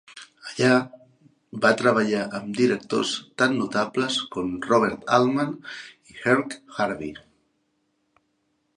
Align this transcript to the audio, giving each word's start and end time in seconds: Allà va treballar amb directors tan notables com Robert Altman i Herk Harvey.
Allà 0.67 0.77
va 1.65 1.71
treballar 1.81 2.23
amb 2.39 2.57
directors 2.61 3.13
tan 3.43 3.55
notables 3.59 4.19
com 4.37 4.51
Robert 4.71 5.07
Altman 5.21 5.55
i 6.13 6.19
Herk 6.25 6.61
Harvey. 6.81 7.15